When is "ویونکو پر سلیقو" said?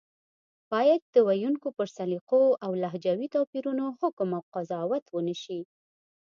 1.27-2.43